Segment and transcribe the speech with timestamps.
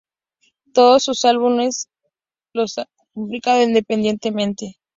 [0.73, 1.91] Todos sus álbumes
[2.55, 4.79] los han publicado independientemente.